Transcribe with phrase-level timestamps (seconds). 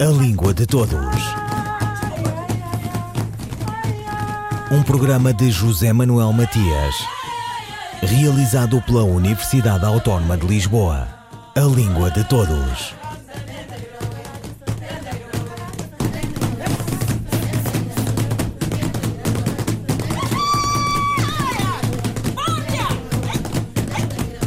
[0.00, 0.96] A Língua de Todos.
[4.72, 6.94] Um programa de José Manuel Matias,
[8.00, 11.06] realizado pela Universidade Autónoma de Lisboa.
[11.54, 12.94] A Língua de Todos.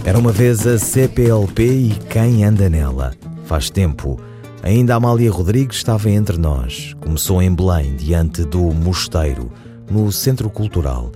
[0.04, 3.13] Era uma vez a CPLP e quem anda nela.
[3.45, 4.32] Faz tempo.
[4.64, 6.95] Ainda Amália Rodrigues estava entre nós.
[7.02, 9.52] Começou em Belém, diante do Mosteiro,
[9.91, 11.12] no Centro Cultural.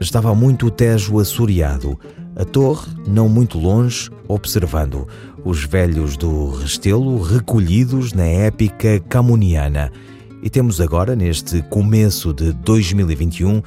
[0.00, 2.00] Estava muito Tejo assoreado.
[2.34, 5.06] A torre, não muito longe, observando.
[5.44, 9.92] Os velhos do Restelo recolhidos na épica camuniana.
[10.42, 13.62] E temos agora, neste começo de 2021,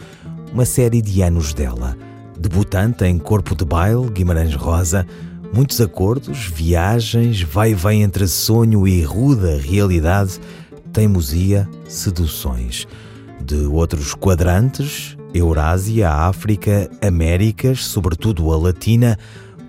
[0.51, 1.95] uma série de anos dela
[2.39, 5.05] debutante em Corpo de Baile, Guimarães Rosa,
[5.53, 10.39] muitos acordos, viagens, vai e vem entre sonho e ruda realidade,
[10.93, 12.87] teimosia, seduções.
[13.41, 19.17] De outros quadrantes, Eurásia, África, Américas, sobretudo a Latina,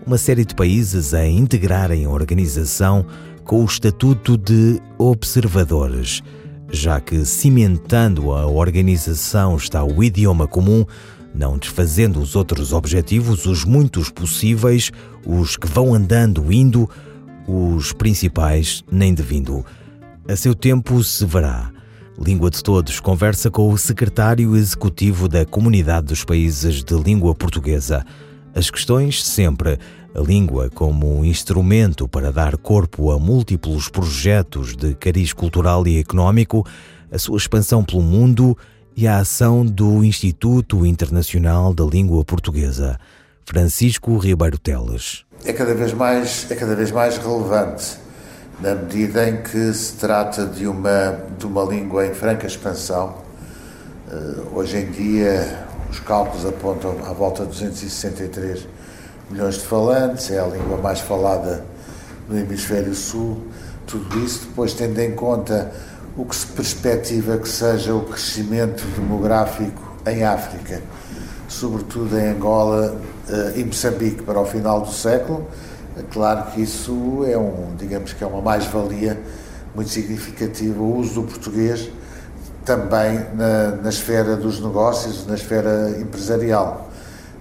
[0.07, 3.07] uma série de países a integrarem a organização
[3.45, 6.23] com o estatuto de observadores,
[6.71, 10.85] já que cimentando a organização está o idioma comum,
[11.35, 14.91] não desfazendo os outros objetivos, os muitos possíveis,
[15.27, 16.89] os que vão andando, indo,
[17.47, 19.65] os principais nem devindo.
[20.29, 21.71] A seu tempo se verá.
[22.19, 28.05] Língua de Todos conversa com o secretário executivo da Comunidade dos Países de Língua Portuguesa.
[28.55, 29.79] As questões sempre
[30.15, 35.99] a língua como um instrumento para dar corpo a múltiplos projetos de cariz cultural e
[35.99, 36.67] económico,
[37.11, 38.57] a sua expansão pelo mundo
[38.97, 42.99] e a ação do Instituto Internacional da Língua Portuguesa,
[43.45, 45.25] Francisco Ribeiro Teles.
[45.45, 47.99] É cada vez mais, é cada vez mais relevante
[48.61, 53.15] na medida em que se trata de uma, de uma língua em franca expansão.
[54.13, 58.67] Uh, hoje em dia, os cálculos apontam à volta de 263
[59.31, 61.65] milhões de falantes, é a língua mais falada
[62.29, 63.47] no Hemisfério Sul.
[63.87, 65.73] Tudo isso, depois tendo em conta
[66.21, 70.83] o que se perspectiva que seja o crescimento demográfico em África,
[71.49, 72.95] sobretudo em Angola
[73.27, 75.49] uh, e Moçambique para o final do século.
[75.97, 79.19] É claro que isso é um, digamos que é uma mais-valia
[79.75, 81.91] muito significativa o uso do português
[82.67, 86.91] também na, na esfera dos negócios, na esfera empresarial.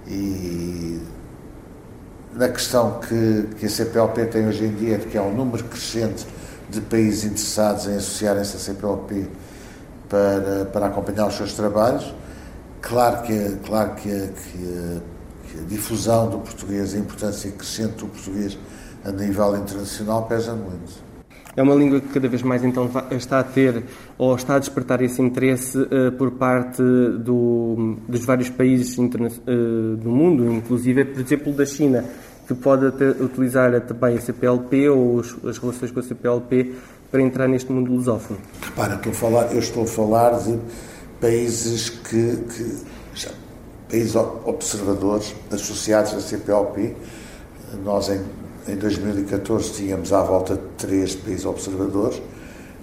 [0.07, 1.01] E
[2.33, 5.65] na questão que, que a CPLP tem hoje em dia, de que há um número
[5.65, 6.25] crescente
[6.69, 9.27] de países interessados em associarem-se à CPLP
[10.07, 12.13] para, para acompanhar os seus trabalhos.
[12.81, 15.01] Claro que, claro que, que,
[15.51, 18.57] que a difusão do português, a importância crescente do português
[19.03, 21.09] a nível internacional pesa muito.
[21.55, 23.83] É uma língua que cada vez mais então está a ter
[24.17, 30.09] ou está a despertar esse interesse uh, por parte do, dos vários países uh, do
[30.09, 32.05] mundo, inclusive, por exemplo, da China
[32.49, 32.87] que pode
[33.21, 36.73] utilizar também a CPLP ou as relações com a CPLP
[37.11, 38.39] para entrar neste mundo lusófono?
[38.59, 40.59] Repara, estou a falar, eu estou a falar de
[41.21, 42.77] países que, que
[43.13, 43.29] já,
[43.87, 46.95] países observadores associados à CPLP.
[47.85, 48.19] Nós em,
[48.67, 52.19] em 2014 tínhamos à volta de três países observadores.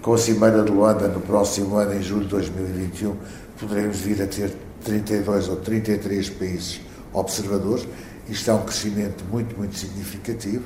[0.00, 3.16] Com a Cimeira de Luanda, no próximo ano, em julho de 2021,
[3.59, 4.54] poderemos vir a ter
[4.84, 6.81] 32 ou 33 países
[7.12, 7.84] observadores
[8.28, 10.64] isto é um crescimento muito, muito significativo.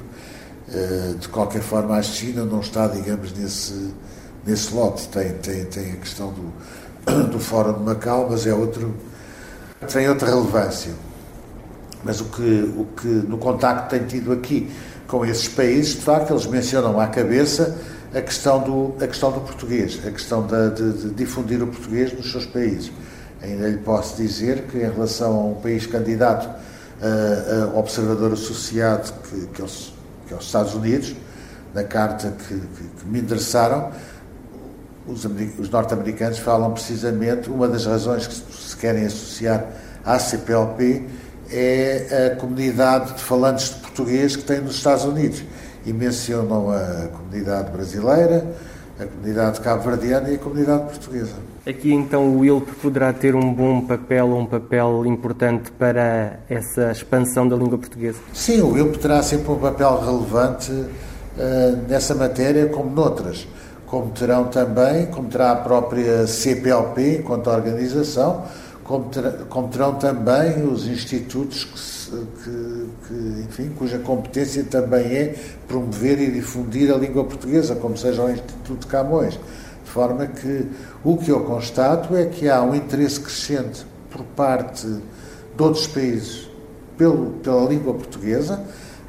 [0.72, 3.92] Eh, de qualquer forma, a China não está, digamos, nesse,
[4.46, 5.08] nesse lote.
[5.08, 8.94] Tem, tem, tem a questão do, do Fórum de Macau, mas é outro,
[9.92, 10.92] tem outra relevância.
[12.04, 14.70] Mas o que, o que no contacto tem tido aqui
[15.06, 17.76] com esses países, de facto, eles mencionam à cabeça
[18.14, 22.12] a questão do, a questão do português, a questão de, de, de difundir o português
[22.12, 22.90] nos seus países.
[23.42, 26.48] Ainda lhe posso dizer que, em relação a um país candidato
[27.00, 29.92] uh, observador associado que, que, aos,
[30.26, 31.14] que aos Estados Unidos,
[31.74, 33.90] na carta que, que, que me endereçaram,
[35.06, 35.24] os,
[35.58, 39.66] os norte-americanos falam precisamente, uma das razões que se querem associar
[40.04, 41.06] à CPLP
[41.50, 45.42] é a comunidade de falantes de português que tem nos Estados Unidos.
[45.84, 48.46] E mencionam a comunidade brasileira,
[49.00, 51.34] a comunidade cabo-verdiana e a comunidade portuguesa.
[51.66, 57.48] Aqui então o ILP poderá ter um bom papel, um papel importante para essa expansão
[57.48, 58.18] da língua portuguesa?
[58.32, 60.88] Sim, o ILP terá sempre um papel relevante uh,
[61.88, 63.46] nessa matéria, como noutras.
[63.86, 68.44] Como terão também, como terá a própria CPLP, enquanto organização,
[68.90, 69.08] como,
[69.48, 75.34] como terão também os institutos que, que, que, enfim, cuja competência também é
[75.68, 79.34] promover e difundir a língua portuguesa, como seja o Instituto de Camões.
[79.84, 80.66] De forma que
[81.04, 86.50] o que eu constato é que há um interesse crescente por parte de outros países
[86.98, 88.60] pelo, pela língua portuguesa,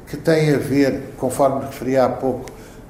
[0.06, 2.46] que tem a ver, conforme referi há pouco,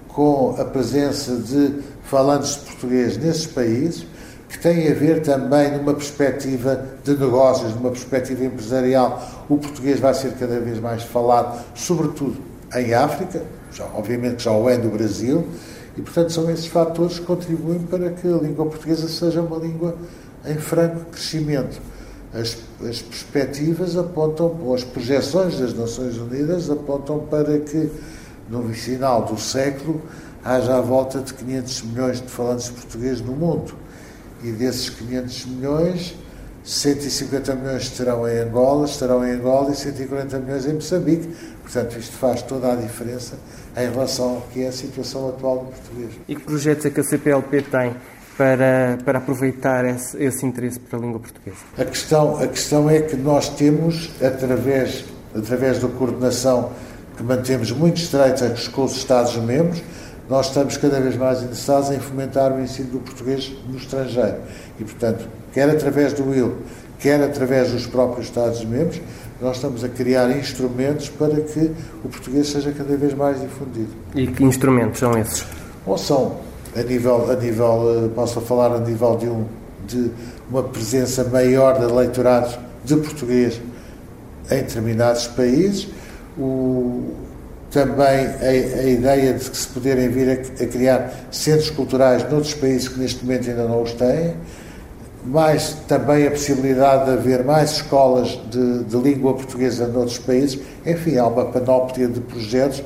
[0.08, 1.72] com a presença de
[2.04, 4.06] falantes de português nesses países,
[4.52, 9.46] que tem a ver também numa perspectiva de negócios, numa perspectiva empresarial.
[9.48, 12.36] O português vai ser cada vez mais falado, sobretudo
[12.74, 15.46] em África, já, obviamente já o é no Brasil,
[15.96, 19.96] e portanto são esses fatores que contribuem para que a língua portuguesa seja uma língua
[20.44, 21.80] em franco crescimento.
[22.34, 27.90] As, as perspectivas apontam, ou as projeções das Nações Unidas apontam para que
[28.50, 30.02] no final do século
[30.44, 33.81] haja à volta de 500 milhões de falantes portugueses no mundo
[34.42, 36.14] e desses 500 milhões,
[36.64, 41.28] 150 milhões estarão em Angola, estarão em Angola e 140 milhões em Moçambique.
[41.62, 43.36] Portanto, isto faz toda a diferença
[43.76, 46.10] em relação ao que é a situação atual do português.
[46.28, 47.94] E que projetos é que a CPLP tem
[48.36, 51.56] para, para aproveitar esse, esse interesse para a língua portuguesa?
[51.76, 55.04] A questão, a questão é que nós temos, através,
[55.34, 56.70] através da coordenação
[57.16, 59.82] que mantemos muito estreita com os Estados-membros,
[60.28, 64.36] nós estamos cada vez mais interessados em fomentar o ensino do português no estrangeiro.
[64.78, 66.56] E, portanto, quer através do WIL,
[66.98, 69.00] quer através dos próprios Estados-membros,
[69.40, 71.72] nós estamos a criar instrumentos para que
[72.04, 73.90] o português seja cada vez mais difundido.
[74.14, 75.44] E que instrumentos são esses?
[75.84, 76.36] Ou são,
[76.76, 79.44] a nível, a nível eh, posso falar a nível de, um,
[79.86, 80.10] de
[80.48, 83.60] uma presença maior de leitorados de português
[84.50, 85.88] em determinados países,
[86.38, 87.14] o,
[87.72, 92.54] também a, a, ideia de que se poderem vir a, a, criar centros culturais noutros
[92.54, 94.34] países que neste momento ainda não os têm,
[95.24, 100.60] mais também a possibilidade de haver mais escolas de, de língua portuguesa noutros países.
[100.84, 102.82] Enfim, há uma panóplia de projetos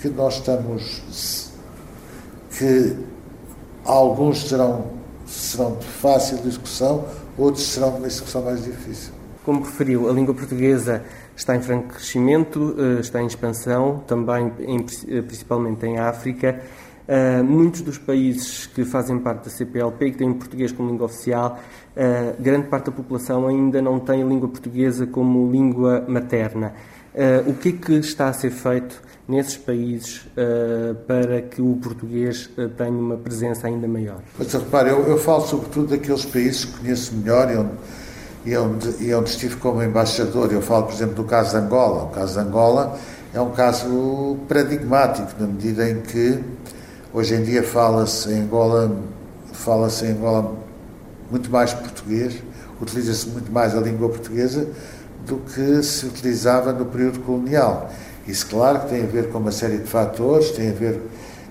[0.00, 1.50] que nós estamos.
[2.58, 2.94] que
[3.84, 4.84] alguns serão,
[5.26, 7.04] serão de fácil discussão,
[7.38, 9.12] outros serão de uma discussão mais difícil.
[9.44, 11.02] Como referiu, a língua portuguesa
[11.36, 16.60] está em franco crescimento, eh, está em expansão, também em, eh, principalmente em África.
[17.06, 21.56] Uh, muitos dos países que fazem parte da CPLP, que têm português como língua oficial,
[22.36, 26.74] grande parte da população ainda não tem a língua portuguesa como língua materna.
[27.46, 30.26] O que é que está a ser feito nesses países
[31.06, 34.20] para que o português tenha uma presença ainda maior?
[34.36, 37.70] Mas repare, eu, eu falo sobretudo daqueles países que conheço melhor e onde
[38.46, 40.52] e onde, e onde estive como embaixador.
[40.52, 42.04] Eu falo, por exemplo, do caso de Angola.
[42.04, 42.96] O caso de Angola
[43.34, 46.38] é um caso paradigmático, na medida em que
[47.12, 48.96] hoje em dia fala-se em Angola,
[49.52, 50.54] fala-se em Angola
[51.28, 52.36] muito mais português,
[52.80, 54.68] utiliza-se muito mais a língua portuguesa
[55.26, 57.90] do que se utilizava no período colonial.
[58.28, 61.00] Isso, claro, que tem a ver com uma série de fatores, tem a ver,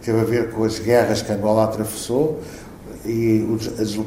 [0.01, 2.41] teve a ver com as guerras que Angola atravessou
[3.05, 3.45] e
[3.79, 3.97] as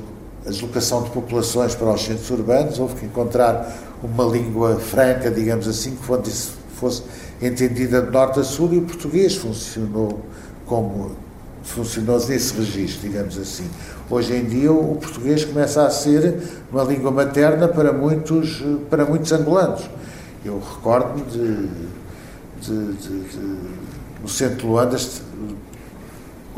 [0.48, 3.70] a deslocação de populações para os centros urbanos, houve que encontrar
[4.02, 7.02] uma língua franca, digamos assim, que fosse, fosse
[7.40, 10.20] entendida de norte a sul e o português funcionou
[10.64, 11.12] como
[11.62, 13.68] funcionou nesse registro, digamos assim.
[14.08, 16.34] Hoje em dia o português começa a ser
[16.72, 19.82] uma língua materna para muitos, para muitos angolanos.
[20.42, 21.68] Eu recordo-me de,
[22.62, 23.58] de, de, de,
[24.22, 24.96] no centro de Luanda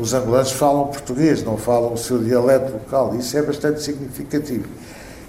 [0.01, 3.15] os angolanos falam português, não falam o seu dialeto local.
[3.15, 4.65] Isso é bastante significativo.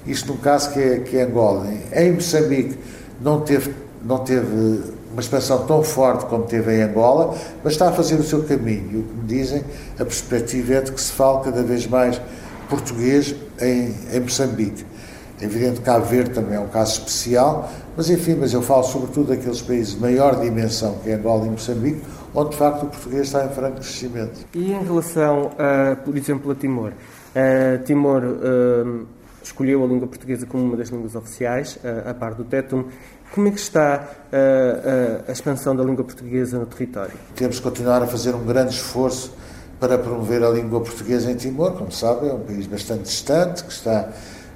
[0.06, 1.66] Isto no caso que é, que é Angola.
[1.94, 2.78] Em Moçambique
[3.20, 4.82] não teve, não teve
[5.12, 8.90] uma expansão tão forte como teve em Angola, mas está a fazer o seu caminho.
[8.90, 9.62] E o que me dizem,
[9.98, 12.18] a perspectiva é de que se fale cada vez mais
[12.70, 14.86] português em, em Moçambique.
[15.38, 18.82] É evidente que Cabo Verde também é um caso especial, mas enfim, mas eu falo
[18.84, 22.02] sobretudo daqueles países de maior dimensão, que é Angola e Moçambique,
[22.34, 24.46] onde de facto o português está em franco crescimento.
[24.54, 26.92] E em relação, a, por exemplo, a Timor?
[27.34, 29.06] Uh, Timor uh,
[29.42, 32.84] escolheu a língua portuguesa como uma das línguas oficiais, uh, a par do Tetum.
[33.34, 34.08] Como é que está
[35.26, 37.14] a expansão da língua portuguesa no território?
[37.34, 39.32] Temos que continuar a fazer um grande esforço
[39.80, 41.72] para promover a língua portuguesa em Timor.
[41.72, 44.10] Como sabe, é um país bastante distante, que está,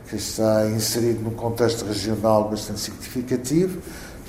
[0.09, 3.81] que está inserido num contexto regional bastante significativo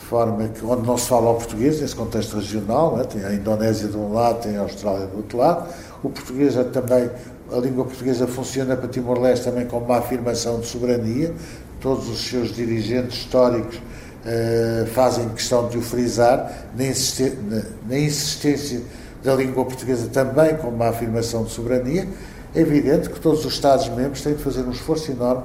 [0.08, 3.04] forma que, onde não se fala o português, nesse contexto regional, né?
[3.04, 5.68] tem a Indonésia de um lado, tem a Austrália do outro lado,
[6.02, 7.10] o português é também,
[7.52, 11.34] a língua portuguesa funciona para Timor-Leste também como uma afirmação de soberania,
[11.82, 13.82] todos os seus dirigentes históricos
[14.26, 18.82] eh, fazem questão de o frisar, na, na insistência
[19.24, 22.08] da língua portuguesa também como uma afirmação de soberania,
[22.56, 25.44] é evidente que todos os Estados-membros têm de fazer um esforço enorme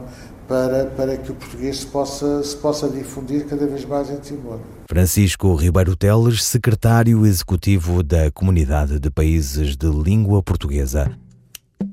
[0.49, 4.59] para, para que o português se possa, se possa difundir cada vez mais em Timor.
[4.89, 11.11] Francisco Ribeiro Teles, secretário executivo da Comunidade de Países de Língua Portuguesa.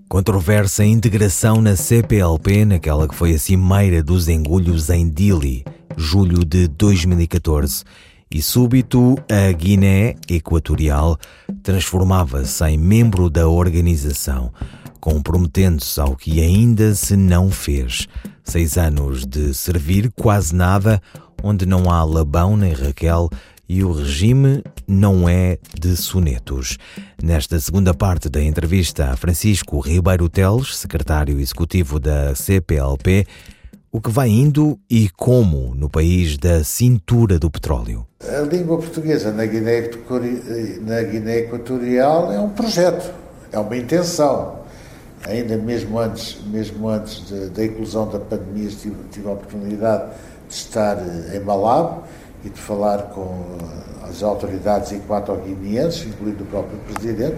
[0.07, 5.63] Controversa integração na CPLP, naquela que foi a cimeira dos engulhos em Dili,
[5.95, 7.83] julho de 2014.
[8.31, 11.17] E súbito, a Guiné Equatorial
[11.63, 14.51] transformava-se em membro da organização,
[14.99, 18.07] comprometendo-se ao que ainda se não fez.
[18.43, 21.01] Seis anos de servir quase nada,
[21.43, 23.29] onde não há Labão nem Raquel,
[23.69, 26.77] e o regime não é de sonetos.
[27.21, 33.27] Nesta segunda parte da entrevista a Francisco Ribeiro Teles, secretário executivo da CPLP,
[33.91, 38.05] o que vai indo e como no país da cintura do petróleo.
[38.21, 39.89] A língua portuguesa na Guiné,
[40.81, 43.13] na Guiné Equatorial é um projeto,
[43.51, 44.58] é uma intenção.
[45.27, 50.11] Ainda mesmo antes, mesmo antes da inclusão da pandemia, tive, a oportunidade
[50.47, 50.97] de estar
[51.33, 52.03] em Malabo
[52.43, 53.57] e de falar com
[54.07, 57.37] as autoridades equato-guineenses, incluindo o próprio Presidente,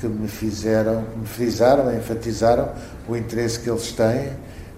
[0.00, 2.68] que me fizeram, me frisaram, enfatizaram
[3.08, 4.30] o interesse que eles têm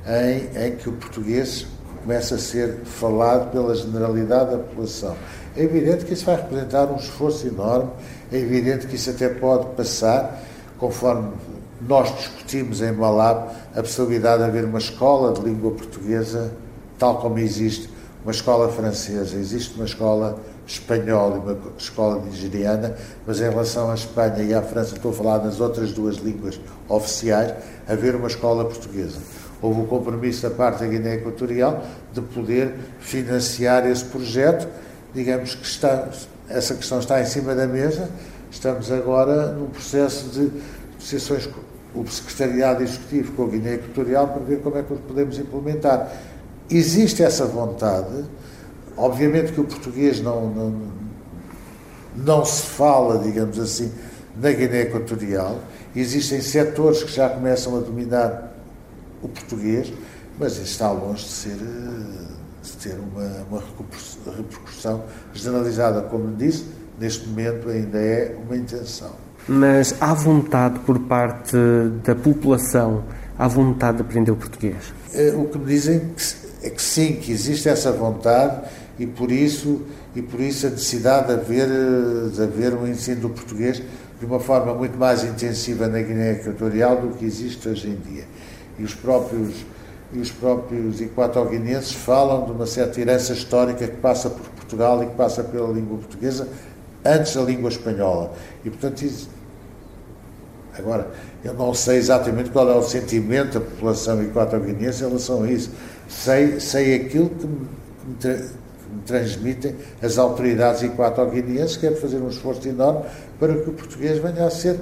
[0.06, 1.66] em, em que o português
[2.02, 5.16] comece a ser falado pela generalidade da população.
[5.56, 7.90] É evidente que isso vai representar um esforço enorme,
[8.32, 10.40] é evidente que isso até pode passar,
[10.78, 11.32] conforme
[11.80, 16.52] nós discutimos em Malab, a possibilidade de haver uma escola de língua portuguesa,
[16.98, 17.88] tal como existe
[18.24, 22.94] uma escola francesa, existe uma escola espanhola e uma escola nigeriana,
[23.26, 26.60] mas em relação à Espanha e à França, estou a falar nas outras duas línguas
[26.88, 27.54] oficiais,
[27.88, 29.18] haver uma escola portuguesa.
[29.62, 31.82] Houve um compromisso da parte da Guiné Equatorial
[32.12, 34.68] de poder financiar esse projeto.
[35.12, 36.08] Digamos que está,
[36.48, 38.08] essa questão está em cima da mesa.
[38.50, 40.50] Estamos agora num processo de
[41.94, 46.12] com o Secretariado Executivo com a Guiné Equatorial para ver como é que podemos implementar.
[46.68, 48.24] Existe essa vontade.
[48.96, 50.82] Obviamente que o português não, não,
[52.16, 53.92] não se fala, digamos assim,
[54.36, 55.58] na Guiné Equatorial.
[55.94, 58.52] Existem setores que já começam a dominar
[59.22, 59.92] o português,
[60.38, 61.56] mas está longe de ser
[62.62, 63.62] de ter uma, uma
[64.36, 66.66] repercussão generalizada, como disse,
[66.98, 69.27] neste momento ainda é uma intenção.
[69.48, 71.56] Mas há vontade por parte
[72.04, 73.04] da população,
[73.38, 74.92] há vontade de aprender o português?
[75.14, 76.02] É, o que me dizem
[76.62, 79.80] é que sim, que existe essa vontade e por isso,
[80.14, 81.68] e por isso a necessidade de haver,
[82.30, 83.82] de haver um ensino do português
[84.20, 88.24] de uma forma muito mais intensiva na Guiné Equatorial do que existe hoje em dia
[88.78, 89.64] e os próprios
[90.12, 95.06] e os próprios equatoguinenses falam de uma certa herança histórica que passa por Portugal e
[95.06, 96.48] que passa pela língua portuguesa
[97.04, 98.32] antes da língua espanhola.
[98.64, 99.04] E, portanto.
[100.80, 101.08] Agora,
[101.44, 105.70] eu não sei exatamente qual é o sentimento da população equatoguinense em relação a isso.
[106.08, 107.68] Sei, sei aquilo que me,
[108.18, 113.02] que me, transmitem as autoridades equatoguineenses, que é fazer um esforço enorme
[113.38, 114.78] para que o português venha a ser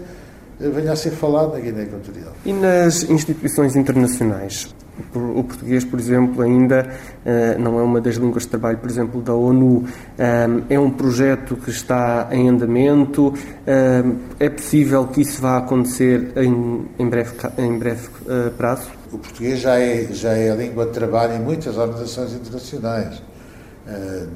[0.58, 2.32] venha a ser falado na Guiné Equatorial.
[2.44, 4.74] E nas instituições internacionais?
[5.14, 6.88] O português, por exemplo, ainda
[7.24, 9.84] uh, não é uma das línguas de trabalho, por exemplo, da ONU.
[9.84, 13.28] Um, é um projeto que está em andamento.
[13.28, 18.08] Um, é possível que isso vá acontecer em, breve, em breve
[18.56, 18.90] prazo?
[19.12, 23.22] O português já é, já é a língua de trabalho em muitas organizações internacionais.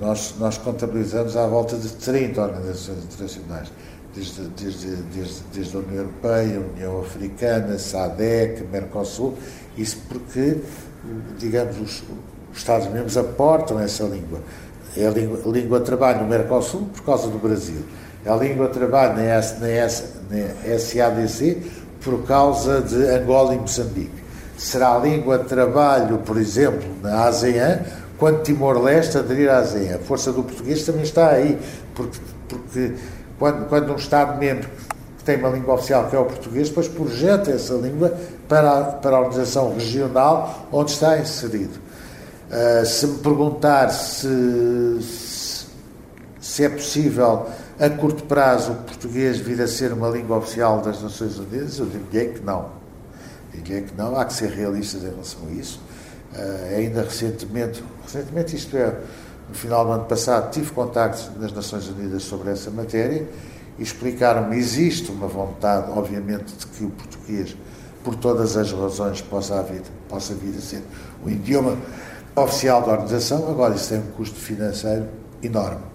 [0.01, 3.71] Nós, nós contabilizamos à volta de 30 organizações internacionais
[4.15, 9.37] desde, desde, desde, desde a União Europeia, União Africana, SADEC, Mercosul,
[9.77, 10.59] isso porque,
[11.39, 12.03] digamos, os,
[12.53, 14.41] os Estados-membros aportam essa língua.
[14.97, 17.85] É a língua, a língua trabalho no Mercosul por causa do Brasil.
[18.25, 21.63] É a língua trabalho na, S, na, S, na SADC
[22.03, 24.21] por causa de Angola e Moçambique.
[24.57, 27.81] Será a língua trabalho, por exemplo, na ASEAN,
[28.19, 29.97] quando Timor-Leste aderir à ASEAN.
[29.97, 31.59] A força do português também está aí,
[31.95, 32.93] porque, porque
[33.39, 34.69] quando, quando um Estado-membro
[35.21, 38.17] que tem uma língua oficial, que é o português, depois projeta essa língua
[38.49, 41.79] para a, para a organização regional onde está inserido.
[42.51, 45.67] Uh, se me perguntar se, se,
[46.41, 47.47] se, é possível
[47.79, 51.87] a curto prazo o português vir a ser uma língua oficial das Nações Unidas, eu
[51.87, 52.71] diria que não.
[53.53, 55.81] Diria que não, há que ser realistas em relação a isso.
[56.33, 58.97] Uh, ainda recentemente, recentemente isto é,
[59.49, 63.27] no final do ano passado, tive contactos nas Nações Unidas sobre essa matéria
[63.81, 67.57] explicaram-me existe uma vontade, obviamente, de que o português,
[68.05, 70.83] por todas as razões, possa, vir, possa vir a ser
[71.25, 71.77] o idioma
[72.37, 73.49] oficial da organização.
[73.51, 75.07] Agora, isso tem um custo financeiro
[75.43, 75.91] enorme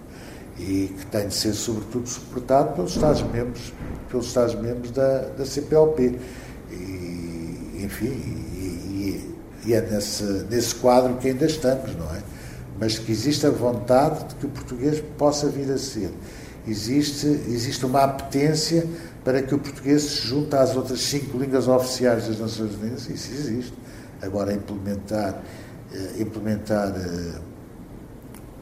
[0.58, 3.72] e que tem de ser, sobretudo, suportado pelos Estados-membros
[4.08, 6.18] pelos Estados-membros da, da CPLP.
[6.70, 12.22] E, enfim, e, e, e é nesse, nesse quadro que ainda estamos, não é?
[12.78, 16.10] Mas que existe a vontade de que o português possa vir a ser.
[16.66, 18.86] Existe, existe uma apetência
[19.24, 23.32] para que o português se junte às outras cinco línguas oficiais das Nações Unidas, isso
[23.32, 23.74] existe.
[24.22, 25.42] Agora, implementar,
[25.92, 27.40] eh, implementar eh,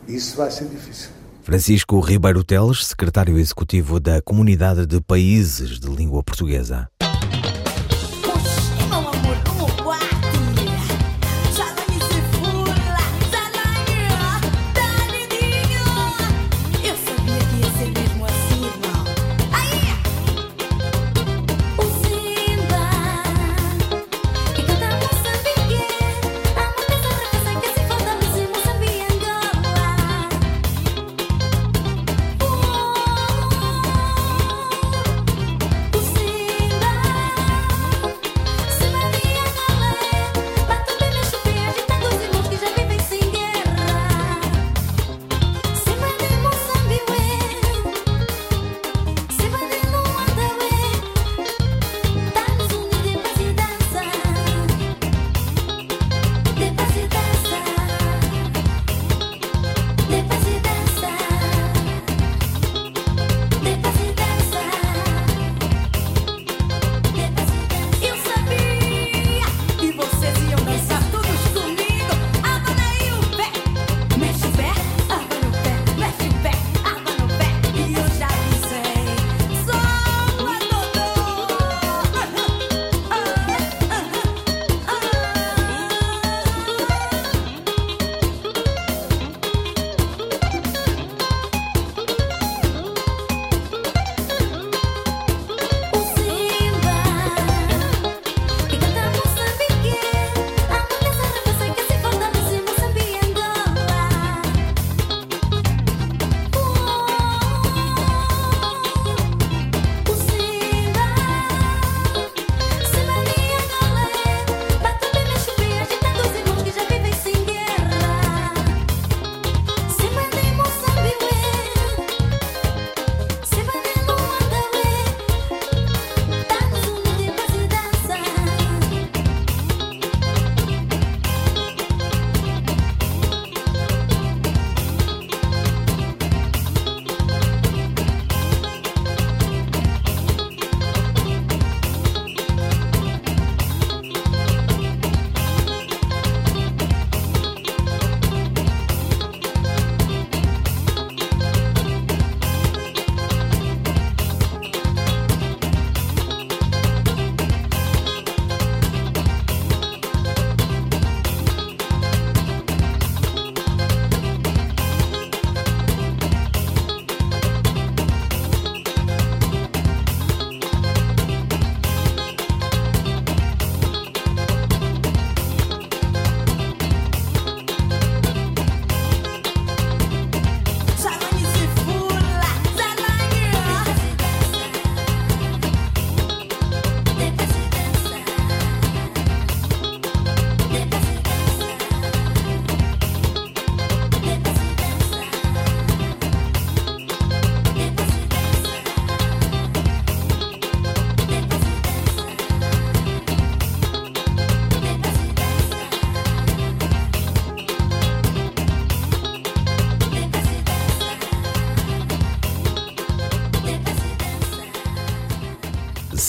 [0.08, 1.10] isso vai ser difícil.
[1.42, 6.88] Francisco Ribeiro Teles, secretário executivo da Comunidade de Países de Língua Portuguesa.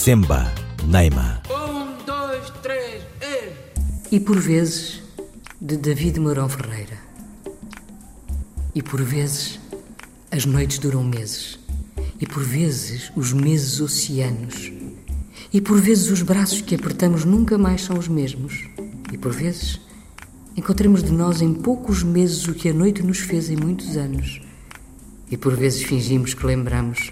[0.06, 0.54] Semba,
[0.86, 1.42] Neima.
[1.50, 4.14] Um, dois, três, e...
[4.14, 5.02] e por vezes,
[5.60, 6.96] de David Mourão Ferreira.
[8.72, 9.58] E por vezes,
[10.30, 11.58] as noites duram meses.
[12.20, 14.72] E por vezes, os meses oceanos.
[15.52, 18.62] E por vezes, os braços que apertamos nunca mais são os mesmos.
[19.12, 19.80] E por vezes,
[20.56, 24.40] encontramos de nós em poucos meses o que a noite nos fez em muitos anos.
[25.28, 27.10] E por vezes fingimos que lembramos.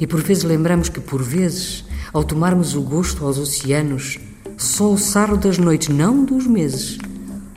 [0.00, 1.84] E por vezes lembramos que por vezes
[2.16, 4.18] ao tomarmos o gosto aos oceanos,
[4.56, 6.96] só o sarro das noites, não dos meses,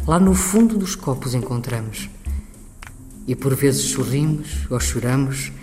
[0.05, 2.09] lá no fundo dos copos encontramos.
[3.25, 5.53] E por vezes sorrimos ou choramos,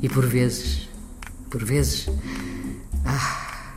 [0.00, 0.88] e por vezes,
[1.50, 2.08] por vezes,
[3.04, 3.72] ah,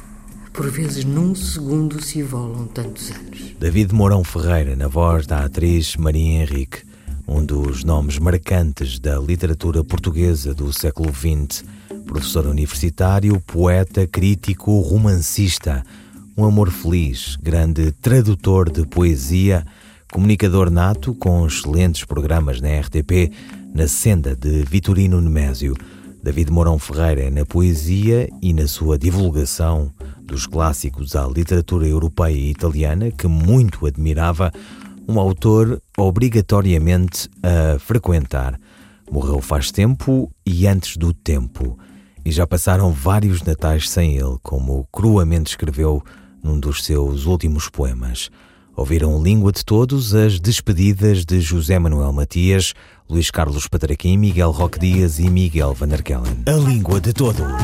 [0.54, 3.56] por vezes num segundo se volam tantos anos.
[3.60, 6.84] David Mourão Ferreira, na voz da atriz Maria Henrique,
[7.28, 11.64] um dos nomes marcantes da literatura portuguesa do século XX
[12.10, 15.84] professor universitário, poeta, crítico, romancista,
[16.36, 19.64] um amor feliz, grande tradutor de poesia,
[20.12, 23.32] comunicador nato com excelentes programas na RTP,
[23.76, 25.76] na senda de Vitorino Nemésio.
[26.24, 29.94] David Mourão Ferreira é na poesia e na sua divulgação
[30.24, 34.52] dos clássicos à literatura europeia e italiana, que muito admirava,
[35.08, 38.60] um autor obrigatoriamente a frequentar.
[39.12, 41.78] Morreu faz tempo e antes do tempo.
[42.30, 46.04] E já passaram vários natais sem ele, como cruamente escreveu
[46.44, 48.30] num dos seus últimos poemas.
[48.76, 52.76] Ouviram Língua de Todos as despedidas de José Manuel Matias,
[53.10, 56.44] Luís Carlos Patraquim, Miguel Roque Dias e Miguel Van der Kellen.
[56.46, 57.64] A Língua de Todos.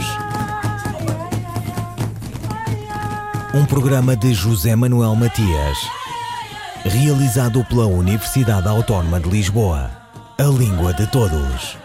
[3.53, 5.77] Um programa de José Manuel Matias,
[6.83, 9.91] realizado pela Universidade Autónoma de Lisboa.
[10.39, 11.84] A Língua de Todos.